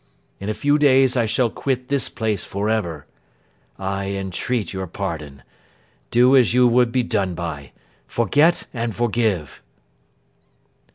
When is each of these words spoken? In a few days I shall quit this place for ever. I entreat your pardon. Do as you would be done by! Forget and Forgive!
In 0.39 0.49
a 0.49 0.55
few 0.55 0.79
days 0.79 1.15
I 1.15 1.27
shall 1.27 1.51
quit 1.51 1.87
this 1.89 2.09
place 2.09 2.43
for 2.43 2.71
ever. 2.71 3.05
I 3.77 4.09
entreat 4.13 4.73
your 4.73 4.87
pardon. 4.87 5.43
Do 6.09 6.35
as 6.35 6.55
you 6.55 6.67
would 6.67 6.91
be 6.91 7.03
done 7.03 7.35
by! 7.35 7.71
Forget 8.07 8.65
and 8.73 8.95
Forgive! 8.95 9.61